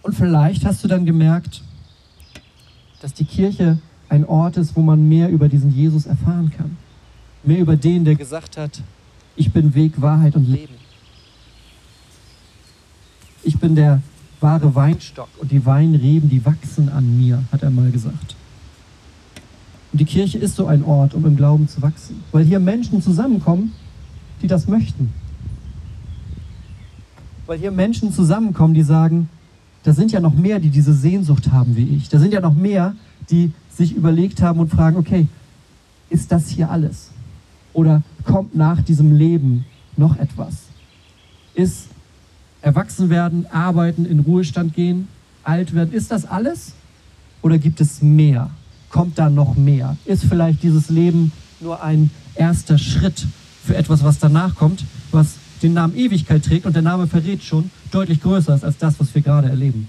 Und 0.02 0.14
vielleicht 0.14 0.64
hast 0.64 0.82
du 0.82 0.88
dann 0.88 1.04
gemerkt, 1.04 1.62
dass 3.02 3.12
die 3.12 3.26
Kirche 3.26 3.78
ein 4.08 4.24
Ort 4.24 4.56
ist, 4.56 4.76
wo 4.76 4.80
man 4.80 5.06
mehr 5.08 5.28
über 5.28 5.50
diesen 5.50 5.74
Jesus 5.74 6.06
erfahren 6.06 6.50
kann. 6.56 6.78
Mehr 7.42 7.58
über 7.58 7.76
den, 7.76 8.06
der 8.06 8.14
gesagt 8.14 8.56
hat, 8.56 8.82
ich 9.36 9.52
bin 9.52 9.74
Weg, 9.74 10.00
Wahrheit 10.00 10.36
und 10.36 10.48
Leben. 10.48 10.74
Ich 13.42 13.58
bin 13.58 13.74
der 13.74 14.00
wahre 14.40 14.74
Weinstock 14.74 15.28
und 15.38 15.50
die 15.50 15.66
Weinreben, 15.66 16.30
die 16.30 16.44
wachsen 16.46 16.88
an 16.88 17.18
mir, 17.18 17.44
hat 17.52 17.62
er 17.62 17.70
mal 17.70 17.90
gesagt. 17.90 18.36
Und 19.92 20.00
die 20.00 20.06
Kirche 20.06 20.38
ist 20.38 20.56
so 20.56 20.66
ein 20.66 20.82
Ort, 20.82 21.12
um 21.12 21.26
im 21.26 21.36
Glauben 21.36 21.68
zu 21.68 21.82
wachsen, 21.82 22.22
weil 22.32 22.44
hier 22.44 22.58
Menschen 22.58 23.02
zusammenkommen, 23.02 23.72
die 24.44 24.48
das 24.48 24.68
möchten. 24.68 25.10
Weil 27.46 27.58
hier 27.58 27.70
Menschen 27.70 28.12
zusammenkommen, 28.12 28.74
die 28.74 28.82
sagen, 28.82 29.30
da 29.84 29.94
sind 29.94 30.12
ja 30.12 30.20
noch 30.20 30.34
mehr, 30.34 30.60
die 30.60 30.68
diese 30.68 30.92
Sehnsucht 30.92 31.50
haben 31.50 31.76
wie 31.76 31.96
ich. 31.96 32.10
Da 32.10 32.18
sind 32.18 32.34
ja 32.34 32.42
noch 32.42 32.54
mehr, 32.54 32.94
die 33.30 33.52
sich 33.70 33.96
überlegt 33.96 34.42
haben 34.42 34.60
und 34.60 34.68
fragen, 34.68 34.98
okay, 34.98 35.28
ist 36.10 36.30
das 36.30 36.48
hier 36.50 36.70
alles? 36.70 37.10
Oder 37.72 38.02
kommt 38.24 38.54
nach 38.54 38.82
diesem 38.82 39.16
Leben 39.16 39.64
noch 39.96 40.18
etwas? 40.18 40.64
Ist 41.54 41.88
erwachsen 42.60 43.08
werden, 43.08 43.46
arbeiten, 43.50 44.04
in 44.04 44.20
Ruhestand 44.20 44.74
gehen, 44.74 45.08
alt 45.42 45.74
werden, 45.74 45.94
ist 45.94 46.10
das 46.10 46.26
alles? 46.26 46.74
Oder 47.40 47.56
gibt 47.56 47.80
es 47.80 48.02
mehr? 48.02 48.50
Kommt 48.90 49.18
da 49.18 49.30
noch 49.30 49.56
mehr? 49.56 49.96
Ist 50.04 50.24
vielleicht 50.24 50.62
dieses 50.62 50.90
Leben 50.90 51.32
nur 51.60 51.82
ein 51.82 52.10
erster 52.34 52.76
Schritt 52.76 53.26
für 53.64 53.76
etwas, 53.76 54.04
was 54.04 54.18
danach 54.18 54.54
kommt, 54.54 54.84
was 55.10 55.36
den 55.62 55.72
Namen 55.72 55.96
Ewigkeit 55.96 56.44
trägt 56.44 56.66
und 56.66 56.74
der 56.74 56.82
Name 56.82 57.06
verrät 57.06 57.42
schon, 57.42 57.70
deutlich 57.90 58.20
größer 58.20 58.54
ist 58.54 58.64
als 58.64 58.76
das, 58.76 59.00
was 59.00 59.14
wir 59.14 59.22
gerade 59.22 59.48
erleben? 59.48 59.88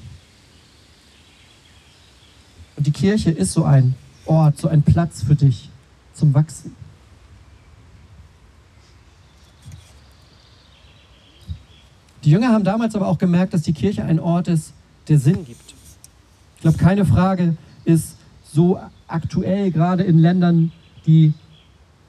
Und 2.78 2.88
die 2.88 2.92
Kirche 2.92 3.32
ist 3.32 3.54
so 3.54 3.64
ein 3.64 3.96
Ort, 4.26 4.58
so 4.58 4.68
ein 4.68 4.82
Platz 4.82 5.24
für 5.24 5.36
dich 5.36 5.70
zum 6.14 6.34
Wachsen. 6.34 6.76
Die 12.24 12.32
Jünger 12.32 12.50
haben 12.50 12.64
damals 12.64 12.96
aber 12.96 13.08
auch 13.08 13.18
gemerkt, 13.18 13.54
dass 13.54 13.62
die 13.62 13.74
Kirche 13.74 14.04
ein 14.04 14.20
Ort 14.20 14.48
ist, 14.48 14.74
der 15.08 15.20
Sinn 15.20 15.46
gibt. 15.46 15.76
Ich 16.56 16.62
glaube, 16.62 16.78
keine 16.78 17.06
Frage 17.06 17.56
ist 17.84 18.18
so 18.52 18.80
aktuell, 19.08 19.72
gerade 19.72 20.04
in 20.04 20.18
Ländern, 20.18 20.72
die 21.06 21.34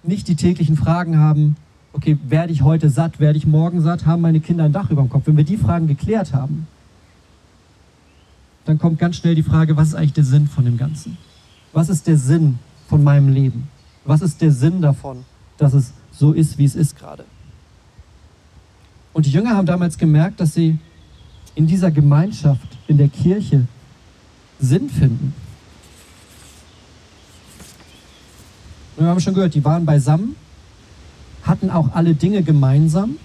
nicht 0.06 0.28
die 0.28 0.36
täglichen 0.36 0.76
Fragen 0.76 1.18
haben, 1.18 1.56
okay, 1.92 2.18
werde 2.28 2.52
ich 2.52 2.62
heute 2.62 2.90
satt, 2.90 3.20
werde 3.20 3.38
ich 3.38 3.46
morgen 3.46 3.80
satt, 3.80 4.06
haben 4.06 4.22
meine 4.22 4.40
Kinder 4.40 4.64
ein 4.64 4.72
Dach 4.72 4.90
über 4.90 5.02
dem 5.02 5.08
Kopf. 5.08 5.26
Wenn 5.26 5.36
wir 5.36 5.44
die 5.44 5.56
Fragen 5.56 5.86
geklärt 5.86 6.32
haben, 6.32 6.66
dann 8.64 8.78
kommt 8.78 8.98
ganz 8.98 9.16
schnell 9.16 9.34
die 9.34 9.42
Frage, 9.42 9.76
was 9.76 9.88
ist 9.88 9.94
eigentlich 9.94 10.12
der 10.12 10.24
Sinn 10.24 10.48
von 10.48 10.64
dem 10.64 10.76
Ganzen? 10.76 11.16
Was 11.72 11.88
ist 11.88 12.06
der 12.06 12.18
Sinn 12.18 12.58
von 12.88 13.02
meinem 13.02 13.28
Leben? 13.28 13.68
Was 14.04 14.22
ist 14.22 14.40
der 14.40 14.50
Sinn 14.50 14.82
davon, 14.82 15.24
dass 15.56 15.72
es 15.72 15.92
so 16.12 16.32
ist, 16.32 16.58
wie 16.58 16.64
es 16.64 16.74
ist 16.74 16.98
gerade? 16.98 17.24
Und 19.12 19.26
die 19.26 19.30
Jünger 19.30 19.56
haben 19.56 19.66
damals 19.66 19.96
gemerkt, 19.96 20.40
dass 20.40 20.52
sie 20.52 20.78
in 21.54 21.66
dieser 21.66 21.90
Gemeinschaft, 21.90 22.76
in 22.86 22.98
der 22.98 23.08
Kirche 23.08 23.66
Sinn 24.60 24.90
finden. 24.90 25.32
Und 28.96 29.04
wir 29.04 29.10
haben 29.10 29.20
schon 29.20 29.34
gehört, 29.34 29.54
die 29.54 29.64
waren 29.64 29.84
beisammen, 29.84 30.36
hatten 31.42 31.70
auch 31.70 31.94
alle 31.94 32.14
Dinge 32.14 32.42
gemeinsam, 32.42 33.16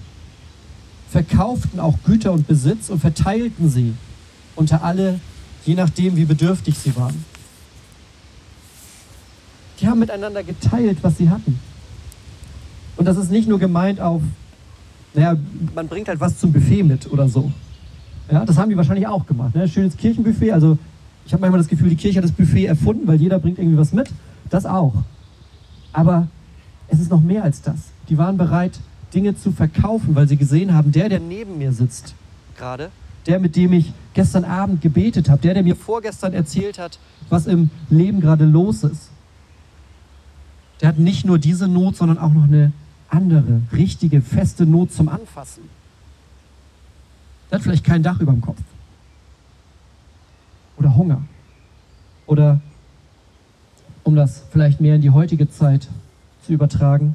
verkauften 1.08 1.80
auch 1.80 1.98
Güter 2.04 2.32
und 2.32 2.46
Besitz 2.46 2.90
und 2.90 3.00
verteilten 3.00 3.70
sie 3.70 3.94
unter 4.54 4.84
alle, 4.84 5.20
je 5.64 5.74
nachdem, 5.74 6.16
wie 6.16 6.24
bedürftig 6.24 6.78
sie 6.78 6.94
waren. 6.96 7.24
Die 9.80 9.88
haben 9.88 9.98
miteinander 9.98 10.42
geteilt, 10.42 10.98
was 11.02 11.18
sie 11.18 11.30
hatten. 11.30 11.58
Und 12.96 13.06
das 13.06 13.16
ist 13.16 13.30
nicht 13.30 13.48
nur 13.48 13.58
gemeint 13.58 14.00
auf 14.00 14.22
naja, 15.14 15.36
man 15.74 15.88
bringt 15.88 16.08
halt 16.08 16.20
was 16.20 16.38
zum 16.38 16.52
Buffet 16.52 16.82
mit 16.82 17.10
oder 17.10 17.28
so. 17.28 17.50
Ja, 18.30 18.44
das 18.44 18.56
haben 18.56 18.70
die 18.70 18.76
wahrscheinlich 18.76 19.06
auch 19.06 19.26
gemacht. 19.26 19.54
Ne? 19.54 19.68
Schönes 19.68 19.96
Kirchenbuffet. 19.96 20.52
Also 20.52 20.78
ich 21.26 21.32
habe 21.32 21.42
manchmal 21.42 21.60
das 21.60 21.68
Gefühl, 21.68 21.90
die 21.90 21.96
Kirche 21.96 22.18
hat 22.18 22.24
das 22.24 22.32
Buffet 22.32 22.66
erfunden, 22.66 23.06
weil 23.06 23.20
jeder 23.20 23.38
bringt 23.38 23.58
irgendwie 23.58 23.76
was 23.76 23.92
mit. 23.92 24.10
Das 24.48 24.64
auch. 24.64 24.94
Aber 25.92 26.28
es 26.88 27.00
ist 27.00 27.10
noch 27.10 27.20
mehr 27.20 27.44
als 27.44 27.62
das. 27.62 27.90
Die 28.08 28.18
waren 28.18 28.36
bereit, 28.36 28.78
Dinge 29.14 29.36
zu 29.36 29.52
verkaufen, 29.52 30.14
weil 30.14 30.28
sie 30.28 30.36
gesehen 30.36 30.74
haben, 30.74 30.92
der, 30.92 31.08
der 31.08 31.20
neben 31.20 31.58
mir 31.58 31.72
sitzt, 31.72 32.14
gerade, 32.56 32.90
der, 33.26 33.38
mit 33.38 33.56
dem 33.56 33.72
ich 33.72 33.92
gestern 34.14 34.44
Abend 34.44 34.80
gebetet 34.80 35.28
habe, 35.28 35.42
der, 35.42 35.54
der 35.54 35.62
mir 35.62 35.76
vorgestern 35.76 36.32
erzählt 36.32 36.78
hat, 36.78 36.98
was 37.28 37.46
im 37.46 37.70
Leben 37.88 38.20
gerade 38.20 38.44
los 38.44 38.84
ist, 38.84 39.10
der 40.80 40.88
hat 40.88 40.98
nicht 40.98 41.24
nur 41.24 41.38
diese 41.38 41.68
Not, 41.68 41.96
sondern 41.96 42.18
auch 42.18 42.32
noch 42.32 42.44
eine 42.44 42.72
andere, 43.08 43.60
richtige, 43.72 44.20
feste 44.20 44.66
Not 44.66 44.92
zum 44.92 45.08
Anfassen. 45.08 45.62
Der 47.50 47.58
hat 47.58 47.62
vielleicht 47.62 47.84
kein 47.84 48.02
Dach 48.02 48.18
über 48.20 48.32
dem 48.32 48.40
Kopf. 48.40 48.58
Oder 50.78 50.96
Hunger. 50.96 51.22
Oder, 52.26 52.60
um 54.04 54.16
das 54.16 54.42
vielleicht 54.50 54.80
mehr 54.80 54.96
in 54.96 55.00
die 55.00 55.10
heutige 55.10 55.48
Zeit 55.50 55.88
zu 56.44 56.52
übertragen, 56.52 57.14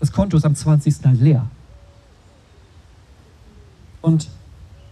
das 0.00 0.12
Konto 0.12 0.36
ist 0.36 0.44
am 0.44 0.54
20. 0.54 0.94
halt 1.04 1.20
leer. 1.20 1.46
Und 4.00 4.28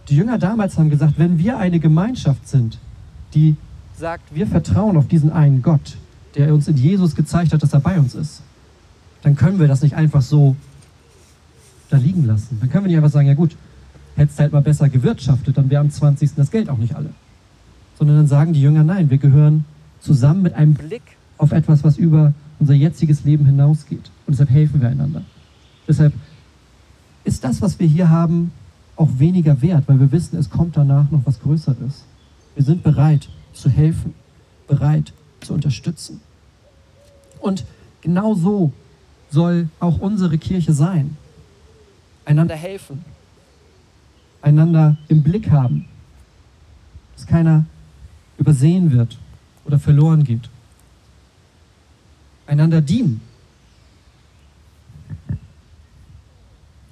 die 0.09 0.15
Jünger 0.15 0.37
damals 0.37 0.77
haben 0.77 0.89
gesagt, 0.89 1.13
wenn 1.17 1.37
wir 1.37 1.57
eine 1.57 1.79
Gemeinschaft 1.79 2.47
sind, 2.47 2.77
die 3.33 3.55
sagt, 3.97 4.33
wir 4.33 4.47
vertrauen 4.47 4.97
auf 4.97 5.07
diesen 5.07 5.31
einen 5.31 5.61
Gott, 5.61 5.97
der 6.35 6.53
uns 6.53 6.67
in 6.67 6.77
Jesus 6.77 7.15
gezeigt 7.15 7.53
hat, 7.53 7.61
dass 7.61 7.73
er 7.73 7.81
bei 7.81 7.99
uns 7.99 8.15
ist, 8.15 8.41
dann 9.21 9.35
können 9.35 9.59
wir 9.59 9.67
das 9.67 9.81
nicht 9.81 9.95
einfach 9.95 10.21
so 10.21 10.55
da 11.89 11.97
liegen 11.97 12.25
lassen. 12.25 12.57
Dann 12.59 12.69
können 12.69 12.85
wir 12.85 12.87
nicht 12.87 12.97
einfach 12.97 13.11
sagen, 13.11 13.27
ja 13.27 13.33
gut, 13.33 13.55
hättest 14.15 14.39
halt 14.39 14.53
mal 14.53 14.61
besser 14.61 14.89
gewirtschaftet, 14.89 15.57
dann 15.57 15.69
wäre 15.69 15.81
am 15.81 15.91
20. 15.91 16.35
das 16.35 16.51
Geld 16.51 16.69
auch 16.69 16.77
nicht 16.77 16.95
alle. 16.95 17.09
Sondern 17.97 18.17
dann 18.17 18.27
sagen 18.27 18.53
die 18.53 18.61
Jünger, 18.61 18.83
nein, 18.83 19.09
wir 19.09 19.17
gehören 19.17 19.65
zusammen 20.01 20.41
mit 20.41 20.53
einem 20.53 20.73
Blick 20.73 21.03
auf 21.37 21.51
etwas, 21.51 21.83
was 21.83 21.97
über 21.97 22.33
unser 22.59 22.73
jetziges 22.73 23.23
Leben 23.23 23.45
hinausgeht. 23.45 24.11
Und 24.27 24.33
deshalb 24.33 24.49
helfen 24.49 24.81
wir 24.81 24.89
einander. 24.89 25.23
Deshalb 25.87 26.13
ist 27.23 27.43
das, 27.43 27.61
was 27.61 27.79
wir 27.79 27.87
hier 27.87 28.09
haben, 28.09 28.51
auch 28.95 29.09
weniger 29.17 29.61
wert, 29.61 29.85
weil 29.87 29.99
wir 29.99 30.11
wissen, 30.11 30.37
es 30.37 30.49
kommt 30.49 30.77
danach 30.77 31.09
noch 31.11 31.21
was 31.25 31.39
Größeres. 31.39 32.03
Wir 32.55 32.63
sind 32.63 32.83
bereit 32.83 33.29
zu 33.53 33.69
helfen, 33.69 34.13
bereit 34.67 35.13
zu 35.39 35.53
unterstützen. 35.53 36.21
Und 37.39 37.65
genau 38.01 38.35
so 38.35 38.71
soll 39.29 39.69
auch 39.79 39.99
unsere 39.99 40.37
Kirche 40.37 40.73
sein. 40.73 41.17
Einander 42.25 42.55
helfen, 42.55 43.03
einander 44.41 44.97
im 45.07 45.23
Blick 45.23 45.49
haben, 45.49 45.85
dass 47.15 47.25
keiner 47.25 47.65
übersehen 48.37 48.91
wird 48.91 49.17
oder 49.65 49.79
verloren 49.79 50.23
geht. 50.23 50.49
Einander 52.47 52.81
dienen. 52.81 53.21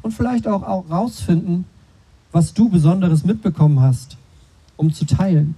Und 0.01 0.13
vielleicht 0.13 0.47
auch, 0.47 0.89
rausfinden, 0.89 1.65
was 2.31 2.53
du 2.53 2.69
Besonderes 2.69 3.23
mitbekommen 3.25 3.79
hast, 3.79 4.17
um 4.77 4.93
zu 4.93 5.05
teilen 5.05 5.55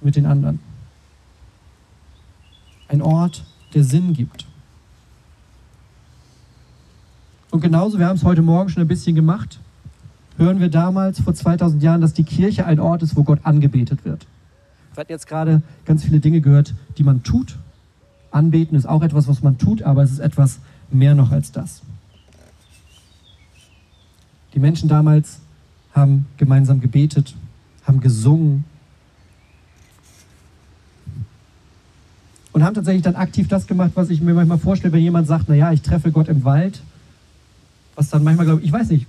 mit 0.00 0.16
den 0.16 0.26
anderen. 0.26 0.60
Ein 2.88 3.02
Ort, 3.02 3.44
der 3.74 3.84
Sinn 3.84 4.12
gibt. 4.12 4.46
Und 7.50 7.60
genauso, 7.60 7.98
wir 7.98 8.06
haben 8.06 8.16
es 8.16 8.24
heute 8.24 8.42
Morgen 8.42 8.70
schon 8.70 8.82
ein 8.82 8.88
bisschen 8.88 9.14
gemacht, 9.14 9.60
hören 10.36 10.60
wir 10.60 10.70
damals 10.70 11.20
vor 11.20 11.34
2000 11.34 11.82
Jahren, 11.82 12.00
dass 12.00 12.14
die 12.14 12.24
Kirche 12.24 12.64
ein 12.64 12.80
Ort 12.80 13.02
ist, 13.02 13.16
wo 13.16 13.22
Gott 13.22 13.40
angebetet 13.44 14.04
wird. 14.04 14.26
Wir 15.00 15.04
hatten 15.04 15.12
jetzt 15.12 15.28
gerade 15.28 15.62
ganz 15.86 16.04
viele 16.04 16.20
Dinge 16.20 16.42
gehört, 16.42 16.74
die 16.98 17.04
man 17.04 17.22
tut. 17.22 17.56
Anbeten 18.30 18.76
ist 18.76 18.84
auch 18.84 19.02
etwas, 19.02 19.28
was 19.28 19.42
man 19.42 19.56
tut, 19.56 19.82
aber 19.82 20.02
es 20.02 20.10
ist 20.10 20.18
etwas 20.18 20.58
mehr 20.90 21.14
noch 21.14 21.32
als 21.32 21.52
das. 21.52 21.80
Die 24.52 24.58
Menschen 24.58 24.90
damals 24.90 25.38
haben 25.94 26.26
gemeinsam 26.36 26.82
gebetet, 26.82 27.34
haben 27.86 28.00
gesungen. 28.00 28.66
Und 32.52 32.62
haben 32.62 32.74
tatsächlich 32.74 33.02
dann 33.02 33.16
aktiv 33.16 33.48
das 33.48 33.66
gemacht, 33.66 33.92
was 33.94 34.10
ich 34.10 34.20
mir 34.20 34.34
manchmal 34.34 34.58
vorstelle, 34.58 34.92
wenn 34.92 35.00
jemand 35.00 35.26
sagt, 35.26 35.48
naja, 35.48 35.72
ich 35.72 35.80
treffe 35.80 36.12
Gott 36.12 36.28
im 36.28 36.44
Wald. 36.44 36.82
Was 37.94 38.10
dann 38.10 38.22
manchmal, 38.22 38.44
glaube 38.44 38.60
ich, 38.60 38.66
ich 38.66 38.72
weiß 38.72 38.90
nicht, 38.90 39.06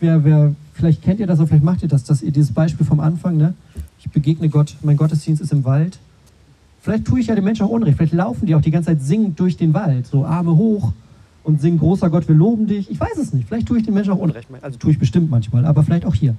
wer, 0.00 0.24
wer, 0.24 0.54
vielleicht 0.72 1.02
kennt 1.02 1.20
ihr 1.20 1.26
das 1.26 1.38
oder 1.38 1.48
vielleicht 1.48 1.64
macht 1.64 1.82
ihr 1.82 1.88
das, 1.88 2.04
dass 2.04 2.22
ihr 2.22 2.32
dieses 2.32 2.54
Beispiel 2.54 2.86
vom 2.86 3.00
Anfang, 3.00 3.36
ne? 3.36 3.52
Ich 4.04 4.10
begegne 4.10 4.48
Gott, 4.48 4.76
mein 4.82 4.96
Gottesdienst 4.96 5.40
ist 5.40 5.52
im 5.52 5.64
Wald. 5.64 5.98
Vielleicht 6.82 7.06
tue 7.06 7.18
ich 7.18 7.28
ja 7.28 7.34
den 7.34 7.44
Menschen 7.44 7.64
auch 7.64 7.70
Unrecht, 7.70 7.96
vielleicht 7.96 8.12
laufen 8.12 8.44
die 8.44 8.54
auch 8.54 8.60
die 8.60 8.70
ganze 8.70 8.88
Zeit 8.88 9.00
singend 9.00 9.40
durch 9.40 9.56
den 9.56 9.72
Wald, 9.72 10.06
so 10.06 10.26
Arme 10.26 10.54
hoch 10.54 10.92
und 11.42 11.60
singen, 11.60 11.78
großer 11.78 12.10
Gott, 12.10 12.28
wir 12.28 12.34
loben 12.34 12.66
dich. 12.66 12.90
Ich 12.90 13.00
weiß 13.00 13.16
es 13.16 13.32
nicht, 13.32 13.48
vielleicht 13.48 13.66
tue 13.66 13.78
ich 13.78 13.84
den 13.84 13.94
Menschen 13.94 14.12
auch 14.12 14.18
Unrecht, 14.18 14.48
also 14.60 14.78
tue 14.78 14.90
ich 14.90 14.98
bestimmt 14.98 15.30
manchmal, 15.30 15.64
aber 15.64 15.82
vielleicht 15.82 16.04
auch 16.04 16.14
hier. 16.14 16.36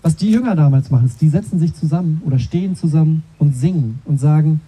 Was 0.00 0.16
die 0.16 0.30
Jünger 0.30 0.56
damals 0.56 0.90
machen, 0.90 1.06
ist, 1.06 1.20
die 1.20 1.28
setzen 1.28 1.58
sich 1.58 1.74
zusammen 1.74 2.22
oder 2.24 2.38
stehen 2.38 2.74
zusammen 2.74 3.22
und 3.38 3.54
singen 3.54 4.00
und 4.06 4.18
sagen, 4.18 4.60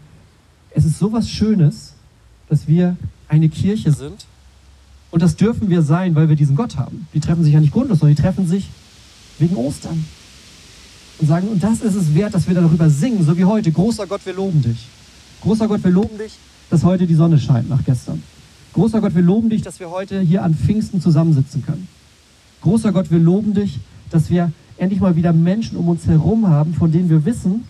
es 0.71 0.85
ist 0.85 0.99
so 0.99 1.13
was 1.13 1.31
Schönes, 1.31 1.95
dass 2.51 2.69
wir 2.69 2.97
eine 3.29 3.49
Kirche 3.49 3.93
sind. 3.93 4.27
Und 5.11 5.23
das 5.23 5.37
dürfen 5.37 5.71
wir 5.71 5.83
sein, 5.83 6.15
weil 6.15 6.29
wir 6.29 6.37
diesen 6.37 6.57
Gott 6.57 6.77
haben. 6.77 7.07
Die 7.15 7.21
treffen 7.21 7.43
sich 7.43 7.55
ja 7.55 7.61
nicht 7.61 7.73
grundlos, 7.73 8.01
sondern 8.01 8.15
die 8.17 8.23
treffen 8.23 8.47
sich 8.47 8.69
wegen 9.39 9.57
Ostern. 9.57 10.05
Und 11.19 11.29
sagen, 11.29 11.49
und 11.49 11.63
das 11.63 11.81
ist 11.81 11.95
es 11.95 12.15
wert, 12.15 12.35
dass 12.35 12.49
wir 12.49 12.55
darüber 12.55 12.91
singen, 12.91 13.25
so 13.25 13.37
wie 13.37 13.45
heute. 13.45 13.71
Großer 13.71 14.07
Gott, 14.07 14.25
wir 14.25 14.35
loben 14.35 14.63
dich. 14.63 14.89
Großer 15.43 15.69
Gott, 15.69 15.85
wir 15.85 15.91
loben 15.91 16.19
dich, 16.19 16.33
dass 16.71 16.85
heute 16.85 17.07
die 17.07 17.15
Sonne 17.15 17.39
scheint 17.39 17.69
nach 17.69 17.85
gestern. 17.85 18.23
Großer 18.73 19.01
Gott, 19.01 19.15
wir 19.15 19.23
loben 19.23 19.51
dich, 19.51 19.63
dass 19.63 19.79
wir 19.79 19.91
heute 19.91 20.21
hier 20.21 20.43
an 20.43 20.55
Pfingsten 20.55 21.01
zusammensitzen 21.01 21.65
können. 21.65 21.87
Großer 22.63 22.93
Gott, 22.93 23.11
wir 23.11 23.21
loben 23.21 23.55
dich, 23.55 23.79
dass 24.11 24.31
wir 24.31 24.51
endlich 24.77 25.01
mal 25.01 25.15
wieder 25.15 25.33
Menschen 25.33 25.77
um 25.77 25.89
uns 25.89 26.07
herum 26.07 26.49
haben, 26.49 26.75
von 26.75 26.91
denen 26.91 27.09
wir 27.09 27.25
wissen, 27.25 27.65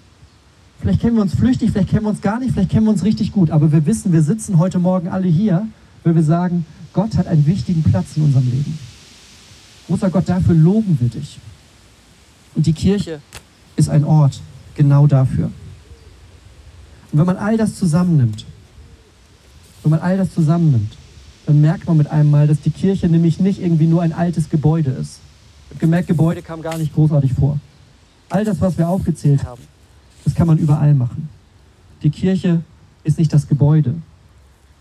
vielleicht 0.81 1.01
kennen 1.01 1.17
wir 1.17 1.23
uns 1.23 1.35
flüchtig, 1.35 1.73
vielleicht 1.73 1.91
kennen 1.91 2.05
wir 2.05 2.11
uns 2.11 2.23
gar 2.23 2.39
nicht, 2.39 2.53
vielleicht 2.53 2.71
kennen 2.71 2.87
wir 2.87 2.93
uns 2.93 3.05
richtig 3.05 3.33
gut, 3.33 3.51
aber 3.51 3.73
wir 3.73 3.85
wissen, 3.85 4.13
wir 4.13 4.23
sitzen 4.23 4.59
heute 4.59 4.79
Morgen 4.79 5.09
alle 5.09 5.29
hier, 5.29 5.67
weil 6.05 6.15
wir 6.15 6.23
sagen, 6.23 6.65
Gott 6.93 7.17
hat 7.17 7.27
einen 7.27 7.45
wichtigen 7.47 7.83
Platz 7.83 8.17
in 8.17 8.25
unserem 8.25 8.45
Leben. 8.45 8.79
Großer 9.89 10.09
Gott, 10.11 10.29
dafür 10.29 10.55
loben 10.55 10.97
wir 11.01 11.09
dich. 11.09 11.39
Und 12.55 12.67
die 12.67 12.73
Kirche 12.73 13.21
ist 13.77 13.89
ein 13.89 14.05
Ort 14.05 14.41
genau 14.75 15.07
dafür. 15.07 15.51
Und 17.13 17.19
wenn 17.19 17.27
man 17.27 17.37
all 17.37 17.57
das 17.57 17.77
zusammennimmt, 17.77 18.45
wenn 19.83 19.91
man 19.91 20.01
all 20.01 20.17
das 20.17 20.33
zusammennimmt, 20.33 20.97
dann 21.47 21.61
merkt 21.61 21.87
man 21.87 21.97
mit 21.97 22.07
einem 22.09 22.31
Mal, 22.31 22.47
dass 22.47 22.61
die 22.61 22.71
Kirche 22.71 23.09
nämlich 23.09 23.39
nicht 23.39 23.61
irgendwie 23.61 23.87
nur 23.87 24.03
ein 24.03 24.13
altes 24.13 24.49
Gebäude 24.49 24.91
ist, 24.91 25.21
gemerkt, 25.79 26.09
Gebäude 26.09 26.43
kam 26.43 26.63
gar 26.63 26.79
nicht 26.79 26.95
großartig 26.95 27.35
vor. 27.35 27.59
All 28.31 28.45
das, 28.45 28.61
was 28.61 28.79
wir 28.79 28.89
aufgezählt 28.89 29.45
haben, 29.45 29.63
das 30.25 30.35
kann 30.35 30.47
man 30.47 30.59
überall 30.59 30.95
machen. 30.95 31.29
Die 32.03 32.11
Kirche 32.11 32.63
ist 33.03 33.19
nicht 33.19 33.33
das 33.33 33.47
Gebäude. 33.47 33.95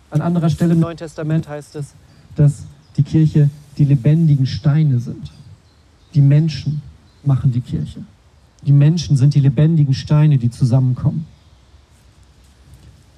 An 0.09 0.21
anderer 0.21 0.49
Stelle 0.49 0.73
im 0.73 0.79
Neuen 0.79 0.97
Testament 0.97 1.47
heißt 1.47 1.75
es, 1.75 1.93
dass 2.35 2.63
die 2.97 3.03
Kirche 3.03 3.49
die 3.77 3.85
lebendigen 3.85 4.45
Steine 4.45 4.99
sind. 4.99 5.31
Die 6.13 6.21
Menschen 6.21 6.81
machen 7.25 7.51
die 7.51 7.61
Kirche. 7.61 8.03
Die 8.65 8.71
Menschen 8.71 9.17
sind 9.17 9.35
die 9.35 9.39
lebendigen 9.39 9.93
Steine, 9.93 10.37
die 10.37 10.49
zusammenkommen. 10.49 11.25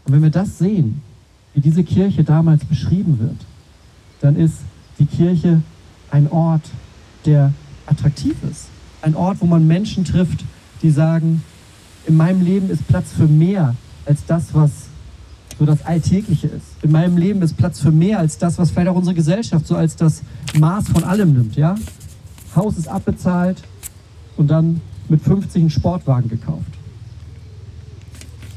Und 0.06 0.14
wenn 0.14 0.24
wir 0.24 0.30
das 0.30 0.58
sehen, 0.58 1.02
wie 1.54 1.62
diese 1.62 1.84
Kirche 1.84 2.24
damals 2.24 2.66
beschrieben 2.66 3.20
wird, 3.20 3.38
dann 4.22 4.36
ist 4.36 4.58
die 5.00 5.06
Kirche 5.06 5.62
ein 6.12 6.30
Ort, 6.32 6.64
der 7.26 7.54
attraktiv 7.86 8.36
ist. 8.50 8.68
Ein 9.02 9.16
Ort, 9.16 9.38
wo 9.42 9.46
man 9.46 9.68
Menschen 9.68 10.04
trifft, 10.04 10.44
die 10.82 10.90
sagen, 10.90 11.44
in 12.08 12.18
meinem 12.18 12.42
Leben 12.42 12.70
ist 12.70 12.88
Platz 12.88 13.12
für 13.12 13.28
mehr 13.28 13.76
als 14.06 14.26
das, 14.26 14.54
was 14.54 14.72
so 15.58 15.66
das 15.66 15.86
Alltägliche 15.86 16.48
ist. 16.48 16.66
In 16.82 16.92
meinem 16.92 17.18
Leben 17.18 17.42
ist 17.42 17.56
Platz 17.56 17.80
für 17.80 17.92
mehr 17.92 18.20
als 18.20 18.38
das, 18.38 18.58
was 18.58 18.72
vielleicht 18.72 18.90
auch 18.90 18.96
unsere 18.96 19.16
Gesellschaft 19.16 19.66
so 19.66 19.76
als 19.76 19.96
das 19.96 20.22
Maß 20.58 20.90
von 20.90 21.04
allem 21.04 21.34
nimmt. 21.34 21.56
Ja? 21.56 21.76
Haus 22.56 22.78
ist 22.78 22.88
abbezahlt 22.88 23.64
und 24.38 24.48
dann 24.48 24.82
mit 25.10 25.22
50 25.22 25.62
einen 25.62 25.70
Sportwagen 25.70 26.30
gekauft. 26.30 26.72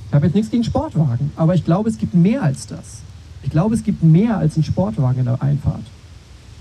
Ich 0.09 0.15
habe 0.15 0.27
jetzt 0.27 0.35
nichts 0.35 0.51
gegen 0.51 0.65
Sportwagen, 0.65 1.31
aber 1.37 1.55
ich 1.55 1.65
glaube, 1.65 1.91
es 1.91 1.99
gibt 1.99 2.15
mehr 2.15 2.43
als 2.43 2.67
das. 2.67 3.03
Ich 3.43 3.51
glaube, 3.51 3.75
es 3.75 3.83
gibt 3.83 4.03
mehr 4.03 4.39
als 4.39 4.55
einen 4.55 4.65
Sportwagen 4.65 5.21
in 5.21 5.27
der 5.27 5.43
Einfahrt. 5.43 5.85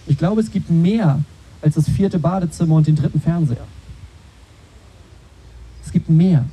Ich 0.06 0.18
glaube, 0.18 0.42
es 0.42 0.52
gibt 0.52 0.70
mehr 0.70 1.20
als 1.62 1.76
das 1.76 1.90
vierte 1.90 2.20
Badezimmer 2.20 2.76
und 2.76 2.88
den 2.88 2.96
dritten 2.96 3.20
Fernseher. 3.20 3.66
Es 5.84 5.92
gibt 5.92 6.10
mehr. 6.10 6.46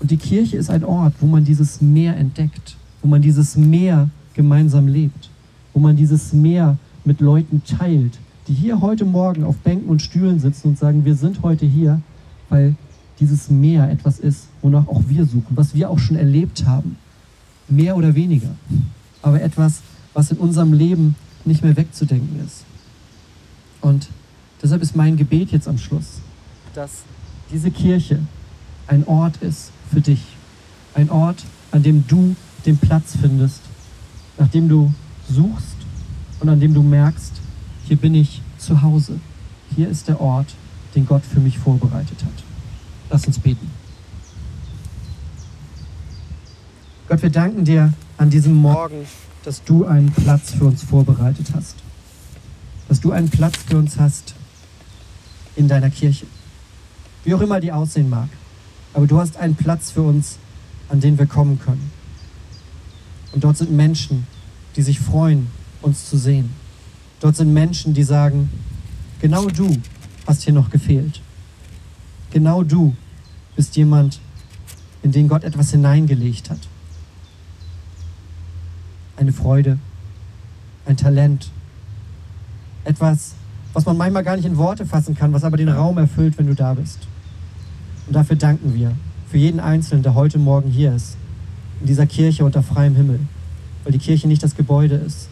Und 0.00 0.10
die 0.10 0.16
Kirche 0.16 0.56
ist 0.56 0.70
ein 0.70 0.84
Ort, 0.84 1.14
wo 1.20 1.26
man 1.26 1.44
dieses 1.44 1.80
Meer 1.80 2.16
entdeckt, 2.16 2.76
wo 3.02 3.08
man 3.08 3.22
dieses 3.22 3.56
Meer 3.56 4.10
gemeinsam 4.34 4.86
lebt, 4.86 5.30
wo 5.72 5.80
man 5.80 5.96
dieses 5.96 6.32
Meer 6.32 6.76
mit 7.04 7.20
Leuten 7.20 7.62
teilt, 7.64 8.18
die 8.48 8.54
hier 8.54 8.80
heute 8.80 9.04
Morgen 9.04 9.44
auf 9.44 9.58
Bänken 9.58 9.90
und 9.90 10.00
Stühlen 10.00 10.40
sitzen 10.40 10.68
und 10.68 10.78
sagen, 10.78 11.04
wir 11.04 11.14
sind 11.14 11.42
heute 11.42 11.66
hier, 11.66 12.00
weil 12.48 12.74
dieses 13.20 13.50
Meer 13.50 13.90
etwas 13.90 14.18
ist, 14.18 14.46
wonach 14.62 14.88
auch 14.88 15.02
wir 15.06 15.26
suchen, 15.26 15.48
was 15.50 15.74
wir 15.74 15.90
auch 15.90 15.98
schon 15.98 16.16
erlebt 16.16 16.64
haben. 16.64 16.96
Mehr 17.68 17.96
oder 17.96 18.14
weniger. 18.14 18.48
Aber 19.20 19.42
etwas, 19.42 19.82
was 20.14 20.30
in 20.30 20.38
unserem 20.38 20.72
Leben 20.72 21.14
nicht 21.44 21.62
mehr 21.62 21.76
wegzudenken 21.76 22.42
ist. 22.44 22.64
Und 23.82 24.08
deshalb 24.62 24.80
ist 24.80 24.96
mein 24.96 25.16
Gebet 25.16 25.50
jetzt 25.50 25.68
am 25.68 25.76
Schluss, 25.76 26.20
dass 26.74 27.02
diese 27.52 27.70
Kirche 27.70 28.20
ein 28.86 29.06
Ort 29.06 29.36
ist 29.42 29.72
für 29.92 30.00
dich. 30.00 30.22
Ein 30.94 31.10
Ort, 31.10 31.44
an 31.70 31.82
dem 31.82 32.04
du 32.08 32.34
den 32.64 32.78
Platz 32.78 33.14
findest, 33.20 33.60
nach 34.38 34.48
dem 34.48 34.68
du 34.68 34.92
suchst 35.30 35.76
und 36.40 36.48
an 36.48 36.60
dem 36.60 36.72
du 36.72 36.82
merkst, 36.82 37.37
hier 37.88 37.96
bin 37.96 38.14
ich 38.14 38.40
zu 38.58 38.82
Hause. 38.82 39.18
Hier 39.74 39.88
ist 39.88 40.08
der 40.08 40.20
Ort, 40.20 40.54
den 40.94 41.06
Gott 41.06 41.22
für 41.24 41.40
mich 41.40 41.58
vorbereitet 41.58 42.22
hat. 42.22 42.44
Lass 43.10 43.26
uns 43.26 43.38
beten. 43.38 43.70
Gott, 47.08 47.22
wir 47.22 47.30
danken 47.30 47.64
dir 47.64 47.92
an 48.18 48.30
diesem 48.30 48.54
Morgen, 48.54 49.06
dass 49.44 49.64
du 49.64 49.86
einen 49.86 50.12
Platz 50.12 50.52
für 50.52 50.66
uns 50.66 50.82
vorbereitet 50.82 51.48
hast 51.54 51.76
dass 52.88 53.00
du 53.00 53.12
einen 53.12 53.28
Platz 53.28 53.58
für 53.66 53.76
uns 53.76 53.98
hast 53.98 54.34
in 55.54 55.68
deiner 55.68 55.90
Kirche. 55.90 56.26
Wie 57.24 57.34
auch 57.34 57.40
immer 57.40 57.60
die 57.60 57.70
aussehen 57.70 58.08
mag. 58.08 58.28
Aber 58.94 59.06
du 59.06 59.18
hast 59.18 59.36
einen 59.36 59.54
Platz 59.54 59.90
für 59.90 60.02
uns, 60.02 60.38
an 60.88 61.00
den 61.00 61.18
wir 61.18 61.26
kommen 61.26 61.60
können. 61.60 61.90
Und 63.32 63.44
dort 63.44 63.58
sind 63.58 63.70
Menschen, 63.70 64.26
die 64.76 64.82
sich 64.82 64.98
freuen, 64.98 65.48
uns 65.82 66.08
zu 66.08 66.16
sehen. 66.16 66.50
Dort 67.20 67.36
sind 67.36 67.52
Menschen, 67.52 67.94
die 67.94 68.04
sagen, 68.04 68.50
genau 69.20 69.46
du 69.46 69.76
hast 70.26 70.44
hier 70.44 70.52
noch 70.52 70.70
gefehlt. 70.70 71.20
Genau 72.30 72.62
du 72.62 72.94
bist 73.56 73.76
jemand, 73.76 74.20
in 75.02 75.12
den 75.12 75.28
Gott 75.28 75.44
etwas 75.44 75.70
hineingelegt 75.70 76.50
hat. 76.50 76.60
Eine 79.16 79.32
Freude, 79.32 79.78
ein 80.86 80.96
Talent, 80.96 81.50
etwas, 82.84 83.34
was 83.72 83.84
man 83.84 83.96
manchmal 83.96 84.22
gar 84.24 84.36
nicht 84.36 84.44
in 84.44 84.56
Worte 84.56 84.86
fassen 84.86 85.14
kann, 85.14 85.32
was 85.32 85.44
aber 85.44 85.56
den 85.56 85.68
Raum 85.68 85.98
erfüllt, 85.98 86.38
wenn 86.38 86.46
du 86.46 86.54
da 86.54 86.74
bist. 86.74 86.98
Und 88.06 88.14
dafür 88.14 88.36
danken 88.36 88.74
wir 88.74 88.92
für 89.30 89.38
jeden 89.38 89.60
Einzelnen, 89.60 90.02
der 90.02 90.14
heute 90.14 90.38
Morgen 90.38 90.70
hier 90.70 90.94
ist, 90.94 91.16
in 91.80 91.86
dieser 91.86 92.06
Kirche 92.06 92.44
unter 92.44 92.62
freiem 92.62 92.94
Himmel, 92.94 93.20
weil 93.84 93.92
die 93.92 93.98
Kirche 93.98 94.26
nicht 94.26 94.42
das 94.42 94.56
Gebäude 94.56 94.94
ist, 94.94 95.28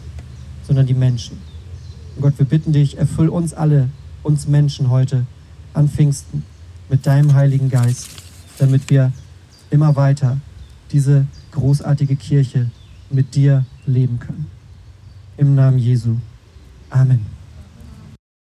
sondern 0.65 0.85
die 0.85 0.93
Menschen. 0.93 1.37
Und 2.17 2.23
Gott, 2.23 2.39
wir 2.39 2.47
bitten 2.47 2.73
dich, 2.73 2.97
erfüll 2.97 3.29
uns 3.29 3.53
alle, 3.53 3.89
uns 4.23 4.47
Menschen 4.47 4.89
heute 4.89 5.27
an 5.75 5.87
Pfingsten 5.87 6.41
mit 6.89 7.05
deinem 7.05 7.35
Heiligen 7.35 7.69
Geist, 7.69 8.09
damit 8.57 8.89
wir 8.89 9.11
immer 9.69 9.95
weiter 9.95 10.37
diese 10.91 11.27
großartige 11.51 12.15
Kirche 12.15 12.71
mit 13.11 13.35
dir 13.35 13.65
leben 13.85 14.17
können. 14.17 14.47
Im 15.37 15.53
Namen 15.53 15.77
Jesu. 15.77 16.15
Amen. 16.89 17.36